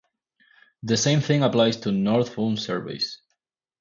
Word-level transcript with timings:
The 0.81 0.97
same 0.97 1.21
thing 1.21 1.43
applies 1.43 1.77
to 1.81 1.91
Northbound 1.91 2.57
service. 2.57 3.19